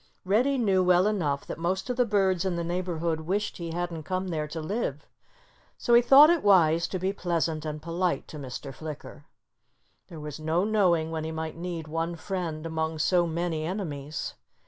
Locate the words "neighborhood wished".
2.63-3.57